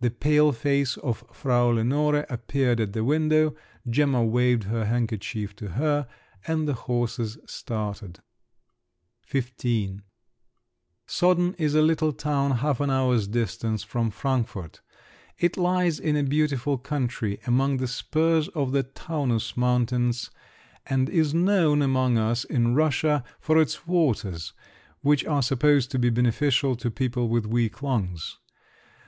The 0.00 0.10
pale 0.10 0.50
face 0.50 0.96
of 0.96 1.22
Frau 1.32 1.68
Lenore 1.68 2.26
appeared 2.28 2.80
at 2.80 2.94
the 2.94 3.04
window; 3.04 3.54
Gemma 3.88 4.24
waved 4.24 4.64
her 4.64 4.86
handkerchief 4.86 5.54
to 5.54 5.68
her, 5.68 6.08
and 6.48 6.66
the 6.66 6.72
horses 6.74 7.38
started. 7.46 8.18
XV 9.32 10.00
Soden 11.06 11.54
is 11.58 11.76
a 11.76 11.82
little 11.82 12.12
town 12.12 12.56
half 12.58 12.80
an 12.80 12.90
hour's 12.90 13.28
distance 13.28 13.84
from 13.84 14.10
Frankfort. 14.10 14.80
It 15.38 15.56
lies 15.56 16.00
in 16.00 16.16
a 16.16 16.24
beautiful 16.24 16.76
country 16.76 17.38
among 17.46 17.76
the 17.76 17.86
spurs 17.86 18.48
of 18.56 18.72
the 18.72 18.82
Taunus 18.82 19.56
Mountains, 19.56 20.28
and 20.86 21.08
is 21.08 21.32
known 21.32 21.82
among 21.82 22.18
us 22.18 22.42
in 22.42 22.74
Russia 22.74 23.22
for 23.38 23.60
its 23.62 23.86
waters, 23.86 24.54
which 25.02 25.24
are 25.24 25.40
supposed 25.40 25.92
to 25.92 26.00
be 26.00 26.10
beneficial 26.10 26.74
to 26.74 26.90
people 26.90 27.28
with 27.28 27.46
weak 27.46 27.80
lungs. 27.80 28.38